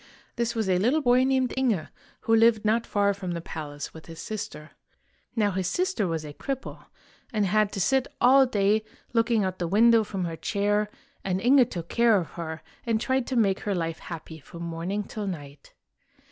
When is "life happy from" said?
13.75-14.63